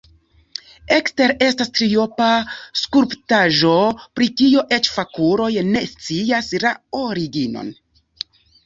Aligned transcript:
Ekstere 0.95 1.35
estas 1.47 1.69
triopa 1.79 2.29
skulptaĵo, 2.85 3.75
pri 4.17 4.31
kio 4.41 4.67
eĉ 4.79 4.93
fakuloj 4.97 5.53
ne 5.71 5.89
scias 5.95 6.53
la 6.67 6.75
originon. 7.07 7.73